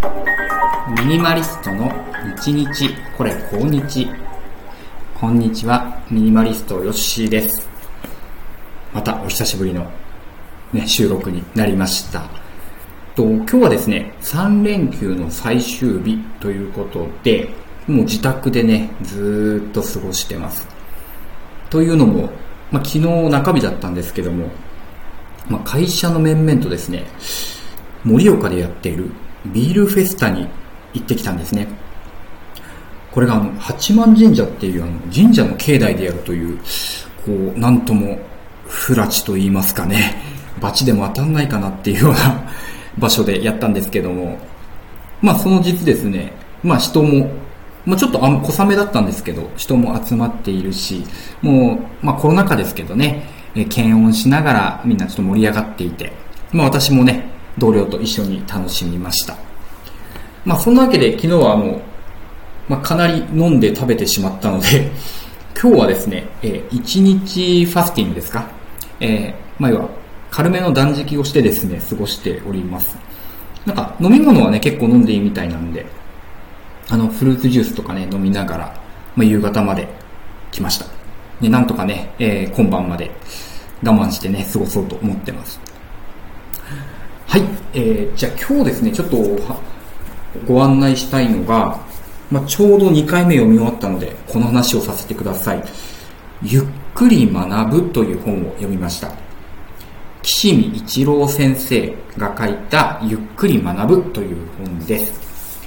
[0.00, 1.90] ミニマリストの
[2.36, 2.94] 日日。
[3.16, 4.08] これ今日。
[5.18, 7.68] こんにちはミニマリストよっしーです。
[8.94, 9.90] またお久しぶりの、
[10.72, 12.22] ね、収録になりました。
[13.16, 17.50] と今日はですね3連休の最終日ということで
[17.88, 20.64] もう自宅でねずっと過ごしてます。
[21.70, 22.30] というのも、
[22.70, 24.48] まあ、昨日中日だったんですけども、
[25.48, 27.04] まあ、会社の面々とですね
[28.04, 29.10] 盛岡でやっている
[29.52, 30.48] ビールフェスタに
[30.94, 31.66] 行ってきたんですね。
[33.10, 36.58] これがあの、八幡神社っていうあの、神社の境内でやるという、
[37.24, 38.18] こう、なんとも、
[38.68, 40.22] 不ラチと言いますかね、
[40.60, 42.48] バチでも当たんないかなっていうような
[42.98, 44.38] 場所でやったんですけども、
[45.22, 47.30] まあその実ですね、まあ人も、
[47.86, 51.04] まあちょっとあの小雨だったんですけど、人も集まっているし、
[51.40, 56.12] もう、まあコロナ禍ですけどね、え検温しながらみんなちょっと盛り上がっていて、
[56.52, 59.36] まあ私もね、同僚と一緒に楽しみました。
[60.44, 61.80] まあそんなわけで昨日はあの、
[62.68, 64.90] まあかなり飲んで食べてしまったので、
[65.60, 68.46] 今日はですね、えー、1日ファスティングですか？
[69.00, 69.88] えー、まあ要は
[70.30, 72.96] 軽めの断食をしてですね、過ごしております。
[73.66, 75.84] なんか飲み物はね、結構飲んでいいみたいなんで、
[76.88, 78.80] あの、フルーツジュースとかね、飲みながら、
[79.16, 79.88] まあ夕方まで
[80.50, 80.86] 来ました。
[81.40, 83.10] で、なんとかね、えー、今晩まで
[83.84, 85.60] 我慢してね、過ごそうと思ってます。
[87.28, 87.42] はい、
[87.74, 89.18] えー、じゃあ今日ですね、ちょっと
[90.46, 91.78] ご案内したいのが、
[92.30, 95.62] まあ、ちょうど2回目読み終わったので、この話をさせてください。
[96.42, 96.62] ゆっ
[96.94, 99.12] くり学ぶという本を読みました。
[100.22, 105.60] 岸見一郎先生が書いたゆっくり学ぶという本です。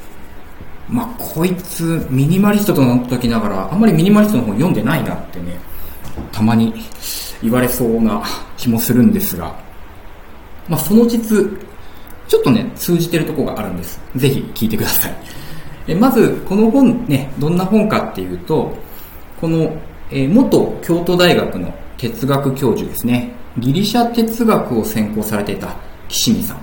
[0.89, 5.59] まあ、こいつミニマリストとなっときながら、あんまりミニマリストの本読んでないなってね、
[6.31, 6.73] たまに
[7.43, 8.23] 言われそうな
[8.57, 9.55] 気もするんですが、
[10.71, 11.37] まあ、その実、
[12.29, 13.99] ちょっとね、通じてるとこがあるんです。
[14.15, 15.15] ぜひ聞いてください。
[15.85, 18.73] えまず、この本ね、どんな本かっていうと、
[19.41, 19.69] この、
[20.09, 25.75] え元京都大学の哲学教授ですね、ギリシャ哲学を専攻されていた
[26.07, 26.57] 岸見さん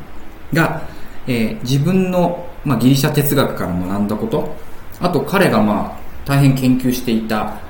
[0.54, 0.80] が、
[1.26, 4.56] えー、自分の、まあ、ギリシャ哲学から学んだこと、
[5.00, 7.60] あと彼がまあ、大変研究していた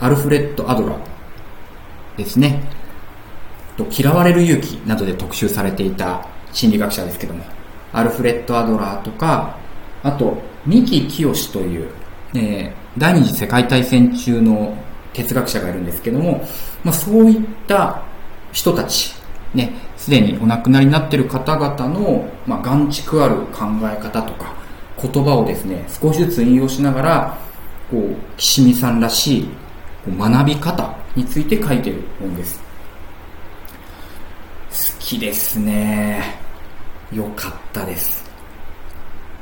[0.00, 2.62] アルフレッド・アドラーですね。
[3.76, 7.44] と嫌われる勇気などで特集されていた心理学者ですけども、
[7.92, 9.56] アルフレッド・アドラーとか、
[10.02, 11.90] あと、三木清という、
[12.34, 14.76] えー、第二次世界大戦中の
[15.12, 16.46] 哲学者がいるんですけども、
[16.84, 18.02] まあ、そういった
[18.52, 19.14] 人たち、
[19.54, 24.54] ね、すでにお亡くなりになっている方々の、まあ、眼蓄ある考え方とか、
[25.00, 27.38] 言葉をですね、少しずつ引用しながら、
[27.90, 29.48] こう、岸見さんらしい
[30.18, 32.71] 学び方について書いている本です。
[35.12, 36.38] きですね。
[37.12, 38.24] よかったです。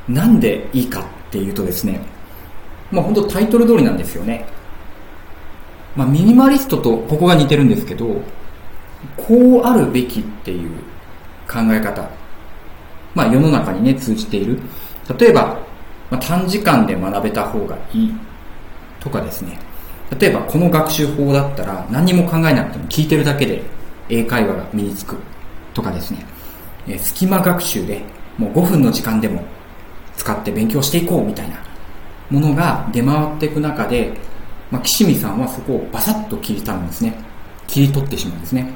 [0.09, 2.01] なんでいいかっていうとですね、
[2.91, 4.47] まあ本当タイトル通りなんですよね。
[5.95, 8.07] まあミニマリストとここが似てるんですけど、
[9.17, 10.71] こうあるべきっていう
[11.49, 12.09] 考え方。
[13.15, 14.59] まあ世の中にね通じている。
[15.19, 15.59] 例えば、
[16.11, 18.15] まあ、短時間で学べた方がいい
[19.01, 19.59] とかですね。
[20.19, 23.63] 例えばこの学習法だったら何も考えなくても聞いてるだけで
[24.09, 25.17] 英会話が身につく
[25.75, 26.25] とかですね、
[26.89, 28.03] え隙間学習で
[28.39, 29.43] もう5分の時間でも
[30.17, 31.57] 使って勉強していこうみたいな
[32.31, 34.13] ものが出回っていく中で、
[34.71, 37.15] まあ、岸見さんはそこをバサッと切り取るんですね。
[37.67, 38.73] 切り取ってしまうんですね。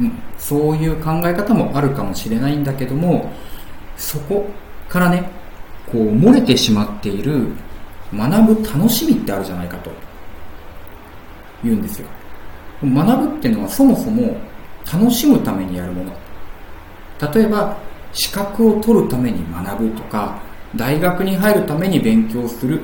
[0.00, 3.30] うん、そういう考え方もあるかもしれないんだけども、
[3.96, 4.48] そこ
[4.88, 5.22] からね、
[5.90, 7.48] こう漏れてしまっている
[8.14, 9.90] 学ぶ楽しみってあるじゃないかと
[11.62, 12.08] 言うんですよ。
[12.82, 14.36] 学ぶっていうのはそもそも
[14.90, 16.12] 楽しむためにやるもの。
[17.32, 17.76] 例えば
[18.12, 20.40] 資格を取るために学ぶとか
[20.74, 22.80] 大学に入るために勉強する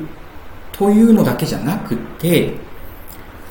[0.73, 2.55] というのだけじゃなくて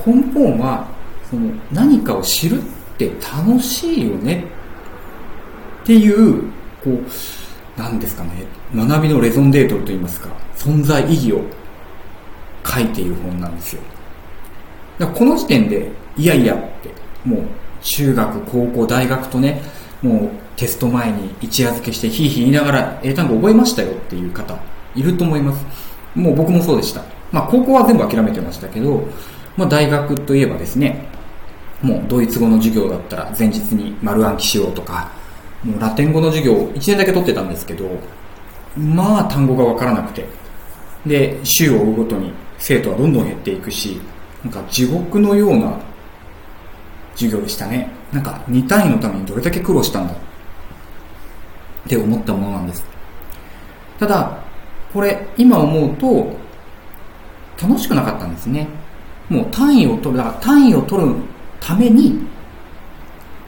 [0.06, 0.88] 根本は
[1.30, 2.64] その何かを知るっ
[2.98, 4.46] て楽しいよね
[5.84, 6.44] っていう
[6.84, 7.02] こう
[7.78, 11.42] 何ですかね学びのレゾンデートといいますか存在意義を
[12.66, 13.82] 書いている本なんですよ。
[15.00, 16.90] この時点でいやいやって
[17.24, 17.42] もう
[17.88, 19.62] 中学、高校、大学とね、
[20.02, 24.58] もうテスト前に一夜漬けしてひいひい言いながら英単語覚えましたよっていう方
[24.96, 25.66] いると思います。
[26.14, 27.02] もう僕もそうでした。
[27.32, 29.08] まあ高校は全部諦めてましたけど、
[29.56, 31.08] まあ大学といえばですね、
[31.82, 35.12] もうドイツ語の授業だったら前日に丸暗記しようとか、
[35.64, 37.86] もうラテン語の授業1年だけ取ってたんですけど、
[38.76, 40.26] まあ単語がわからなくて、
[41.06, 43.98] で、週を追うごとに生徒はどんどん減っていくし、
[44.44, 45.80] なんか地獄のような
[47.18, 47.90] 授業でしたね。
[48.14, 50.18] なんか2単位のためにどれだけ苦労したんだっ
[51.90, 52.86] て思ったものなんです。
[54.00, 54.38] ただ、
[54.94, 56.38] これ、今思うと、
[57.62, 58.68] 楽しくなかったんですね。
[59.30, 61.16] もう単位を取る、だから単位を取る
[61.60, 62.20] ために、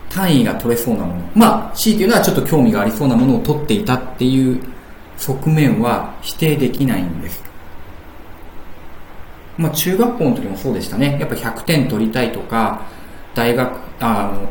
[0.09, 1.21] 単位が取れそうなもの。
[1.35, 4.59] まあ、強いて言うのはちょっと興味がありそうなものを取っていたっていう
[5.17, 7.43] 側面は否定できないんです。
[9.57, 11.17] まあ、中学校の時もそうでしたね。
[11.19, 12.81] やっぱ100点取りたいとか、
[13.35, 14.49] 大学、あの、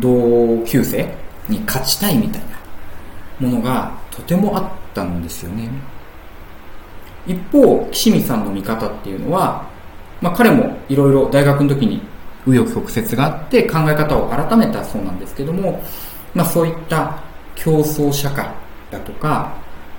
[0.00, 1.08] 同級生
[1.48, 2.42] に勝ちたいみたい
[3.40, 4.64] なものがとてもあっ
[4.94, 5.68] たんですよね。
[7.26, 9.66] 一方、岸見さんの見方っていうのは、
[10.20, 12.00] まあ、彼もいろいろ大学の時に
[12.46, 15.82] 紆余曲折があって考え方を改めたそうなんですけども、
[16.34, 17.22] まあ、そういった
[17.54, 18.46] 競争社会
[18.90, 19.54] だとか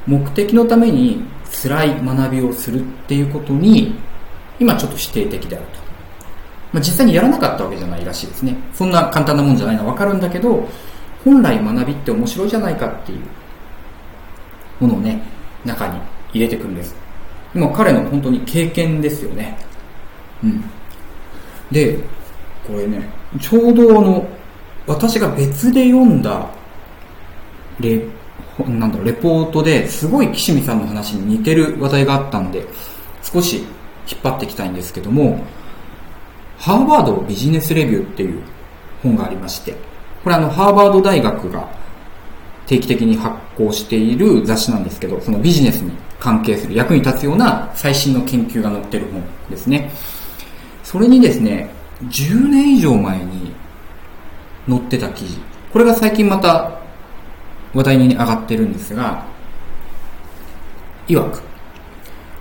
[0.05, 3.95] 目的のために辛い学びをするっていうことに
[4.59, 5.79] 今ちょっと否定的であると、
[6.75, 8.53] まあ、実際にやらなかったわけじゃないらしいですね。
[8.73, 10.67] そんな簡単なもんじゃないのは分かるんだけど
[11.23, 13.19] 本来学びって面白いじゃないかっていう
[14.81, 15.21] ものをね
[15.63, 15.97] 中に
[16.33, 16.93] 入れてくるんです。
[17.53, 19.57] 今彼の本当に経験ですよね。
[20.43, 20.65] うん。
[21.71, 21.97] で
[22.67, 23.07] これね、
[23.39, 24.27] ちょうどあの、
[24.85, 26.45] 私が別で読んだ
[27.79, 28.01] レ、
[28.67, 32.65] なんだろう、レポートですごい岸見さんの話に似てる話題があったんで、
[33.23, 33.59] 少し
[34.11, 35.39] 引っ張っていきたいんですけども、
[36.57, 38.41] ハーバードビジネスレビューっていう
[39.01, 39.73] 本がありまして、
[40.23, 41.67] これあの、ハーバード大学が
[42.65, 49.91] 定期的に発行している雑誌なんですけど、そのビジネスに関係する役に立つような最新の研究が載ってる本ですね。
[50.83, 51.69] それにですね、
[52.03, 53.53] 10年以上前に
[54.67, 55.37] 載ってた記事。
[55.71, 56.79] これが最近また
[57.73, 59.25] 話題に上がってるんですが、
[61.07, 61.43] いわく、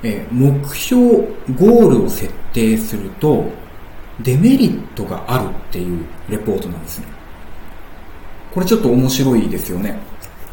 [0.03, 1.03] えー、目標、
[1.57, 3.45] ゴールを設定すると、
[4.21, 7.07] デメリットがあるっていうレポートなんですね。
[8.53, 9.99] これちょっと面白いですよね。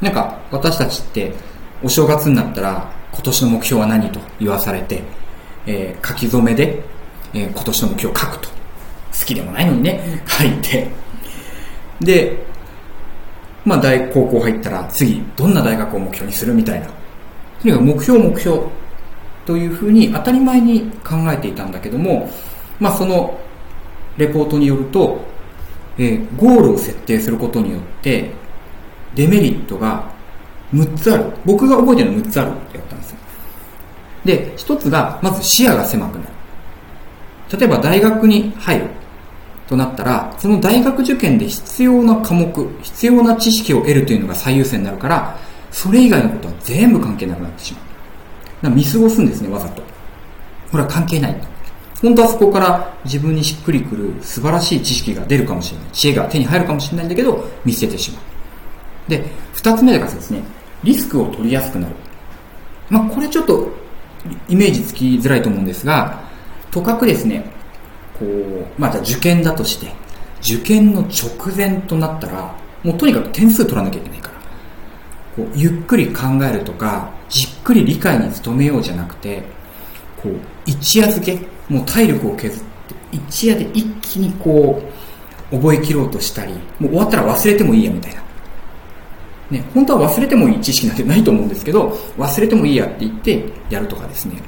[0.02, 1.32] なんか、私たちって、
[1.84, 5.04] お正月になったら、今年の目標は何と言わされて、
[5.68, 6.82] えー、書き初めで、
[7.34, 8.50] えー、今年の目標を書くと。
[8.50, 10.90] 好きでもないのにね、書いて。
[12.00, 12.44] で、
[13.64, 16.88] まあ大、高校入ったら次、どんな大学を目標にするみたいな。
[16.88, 16.94] と
[17.66, 18.60] にかく目標目標
[19.46, 22.30] というふうに当たり前に考えていたんだけども、
[22.80, 23.40] まあその
[24.18, 25.22] レポートによると、
[25.98, 28.32] えー、ゴールを設定することによって、
[29.16, 30.10] デメリットが
[30.74, 31.26] 6つある。
[31.46, 33.18] 僕が覚えてるのは6つあるってやったんですよ。
[34.26, 36.30] で、1つが、まず視野が狭くなる。
[37.58, 38.86] 例えば大学に入る。
[39.68, 45.38] となったら、その大学受験で必要な科目、必要な知識を得るというのが最優先になるから、
[45.72, 47.74] それ以外のことは全部関係なくなってし
[48.62, 48.74] まう。
[48.74, 49.82] 見過ごすんですね、わざと。
[50.72, 51.48] これは関係ないと。
[52.02, 55.88] 本当はそこから自分にしっくりくる素晴らしい知識が出るかもしれない。
[55.92, 59.10] 知恵が手に入るかもしれないんだけど、見捨ててしまう。
[59.10, 60.42] で、二つ目がですね、
[60.84, 61.96] リスクを取りやすくなる。
[62.90, 63.70] まあ、これちょっと
[64.50, 66.24] イメージつきづらいと思うんですが、
[66.72, 67.46] とかくですね、
[68.18, 69.92] こう、まあじゃあ受験だとして、
[70.42, 74.34] 受験の直前となったら、もうとにかく点数取らなきゃいけないから、
[75.36, 79.44] こう、ゆっくり考えるとか、じっくり理解に努めようじゃなくて、
[80.22, 80.36] こう、
[80.66, 82.68] 一夜漬け、もう体力を削って、
[83.12, 84.82] 一夜で一気にこ
[85.52, 88.22] う、覚えきろうとしたり、もう終わったら忘れてもいいやみたいな。
[89.52, 94.42] ね、本当は忘れてもいい知識なんてないと思うんですけど、忘れてもいいやって言ってやるとかですね。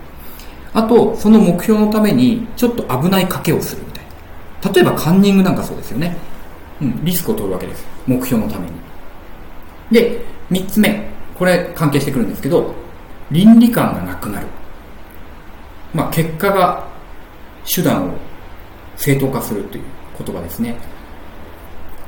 [0.74, 4.06] あと、その目標のために、ちょっと危ない賭けをするみたい
[4.63, 4.72] な。
[4.72, 6.15] 例えば、カンニングなんかそうですよね。
[6.82, 7.86] うん、リスクを取るわけです。
[8.08, 8.72] 目標のために。
[9.92, 11.08] で、三つ目。
[11.36, 12.74] これ関係してくるんですけど、
[13.30, 14.48] 倫理観がなくなる。
[15.93, 16.88] まあ、結果が
[17.65, 18.13] 手段を
[18.97, 19.83] 正当化するという
[20.17, 20.75] 言葉ですね。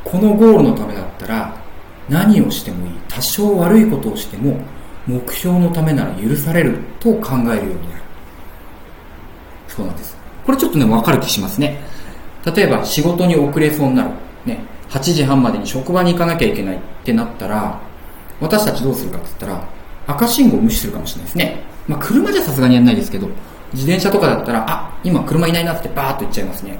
[0.03, 1.55] このゴールのためだったら、
[2.09, 2.93] 何をしてもいい。
[3.07, 4.57] 多少悪いことをしても、
[5.07, 8.01] 目標のためなら許されると考えるようになる。
[9.67, 10.15] そうなんです。
[10.45, 11.79] これちょっとね、わかる気しますね。
[12.55, 14.09] 例えば仕事に遅れそうになる。
[14.45, 17.79] ね、8時半までに職場に行かなきゃいけないってなったら、
[18.39, 19.67] 私たちどうするかって言ったら、
[20.07, 21.63] 赤信号を無視するかもしれないですね。
[21.87, 23.27] まあ、車じゃさすがにやんないですけど、
[23.73, 26.77] 自転車とかだったら、あ、今車いないなってバーッと言っちゃいますね。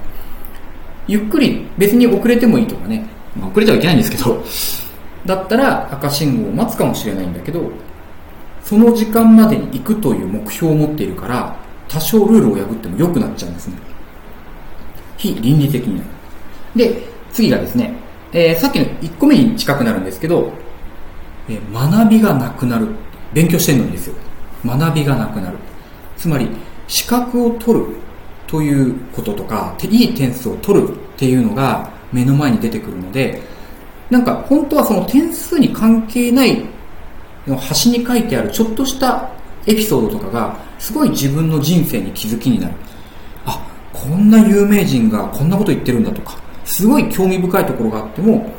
[1.07, 3.05] ゆっくり、別に遅れてもいいとかね、
[3.39, 4.43] まあ、遅れてはいけないんですけど、
[5.25, 7.69] だったら赤信号を待つかもしれないんだけど、
[8.63, 11.55] その時間までに行くという目標を持っているから、
[11.87, 13.77] 多少ルールを破っても良くなっちゃうんですね。
[15.17, 16.09] 非倫理的になる。
[16.75, 17.93] で、次がですね、
[18.33, 20.51] えー、さっきの1個目に近くなるんですけど、
[21.47, 22.87] えー、学びがなくなる。
[23.33, 24.15] 勉強してるのにですよ。
[24.65, 25.57] 学びがなくなる。
[26.17, 26.49] つまり、
[26.87, 27.85] 資格を取る
[28.47, 33.41] ということとか、いい点数を取るっていうのが目の前に出てくるので、
[34.09, 36.63] なんか本当はその点数に関係ない
[37.47, 39.29] 端に書いてあるちょっとした
[39.67, 42.73] エピソードとかが、すごい自分の人生に気づきになる。
[43.45, 43.59] あ、
[43.93, 48.51] こんな有名人がこんなこと言ってるんだとか、すごい興味深いところがあっても、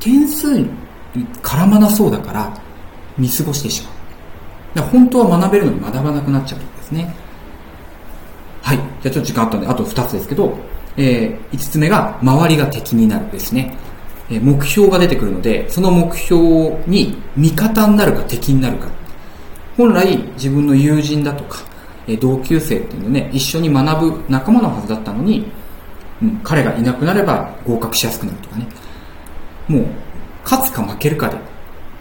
[0.00, 0.68] 点数に
[1.42, 2.52] 絡まなそうだから
[3.16, 3.92] 見過ごしてしまう。
[4.76, 7.14] だから本当は学べるのに学ばなくなっちゃうんですね。
[8.68, 8.76] はい。
[8.76, 10.54] じゃあちょっと時間あったんで、あと2つですけど、
[10.98, 13.74] えー、5つ目が、周りが敵になるですね。
[14.28, 18.88] えー、目標が出てくるので、その目標に味方になるか敵になるか。
[19.74, 21.60] 本来、自分の友人だとか、
[22.06, 25.50] えー、同級生っていうのね、一緒に学ぶ仲間のはずだったのに、
[26.20, 28.66] うん、彼がいなくなれば合格しやすくなるとかね。
[29.66, 29.86] もう、
[30.44, 31.38] 勝つか負けるかで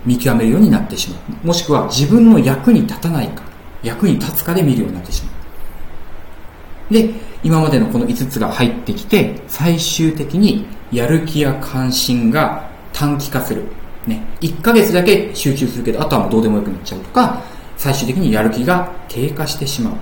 [0.06, 1.48] 見極めるようになってしまう。
[1.48, 3.42] もしくは自分の役に立たないか、
[3.84, 5.37] 役に立つかで見るようになってしまう。
[6.90, 7.10] で、
[7.44, 13.64] 今までのこの5つが入ってきて、最終的にやる気や関心が短期化する。
[14.06, 14.26] ね。
[14.42, 17.42] 1ヶ月だけ集中するけど、あとはもうどうでもよくなっちゃうとか、
[17.76, 19.94] 最終的にやる気が低下してしまう。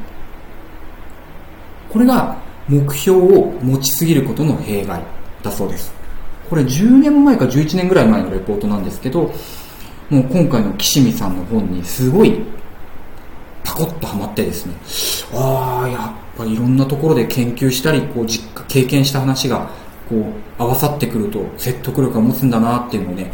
[1.89, 2.37] これが
[2.67, 5.01] 目標を持ちすぎることの弊害
[5.41, 5.93] だそうです。
[6.49, 9.31] これ10年前か11年ぐらい前のレポートなんですけど、
[10.09, 12.39] もう今回の岸見さんの本にすごい
[13.63, 14.73] パコッとハマってですね、
[15.33, 19.69] ああ、やっぱいろんなところで研究したり、こう実経験した話が
[20.09, 23.31] こう合わさってくると説得力が持つんだなっていうのをね、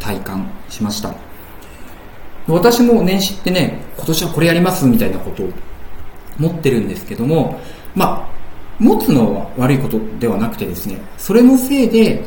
[0.00, 1.14] 体感しました。
[2.46, 5.48] 私も年始ってね、今年はこれやりますみたいなことを
[6.38, 7.58] 持ってるんですけども、
[7.94, 8.34] まあ、
[8.78, 12.22] 持つのは悪いことではなくてですね、それのせいで、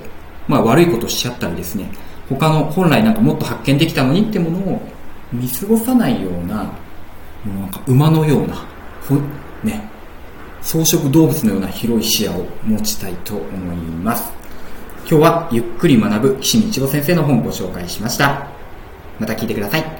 [0.47, 1.91] まあ悪いことしちゃったりですね、
[2.29, 4.81] 他の本来なんかもっと発見できたのにってものを
[5.31, 6.63] 見過ごさないような
[7.45, 8.65] もう、なんか馬のような、
[9.63, 9.89] ね、
[10.67, 14.29] 草食動物のような広い視野を持ちたいと思います。
[15.09, 18.49] 今日はゆっくり学ぶ岸道夫先生の本をご紹介しました。
[19.17, 19.96] また聞いてください。